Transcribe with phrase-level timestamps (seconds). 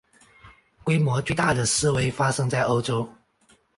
[0.83, 3.07] 规模最大的示威发生在欧洲。